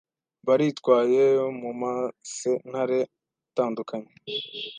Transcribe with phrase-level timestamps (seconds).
[0.47, 1.25] baritwaye
[1.61, 2.99] mu masentare
[3.49, 4.11] atandukanye